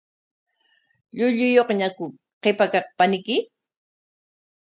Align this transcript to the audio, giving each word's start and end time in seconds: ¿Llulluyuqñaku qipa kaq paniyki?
¿Llulluyuqñaku 1.15 2.05
qipa 2.43 2.65
kaq 2.73 2.85
paniyki? 2.97 3.35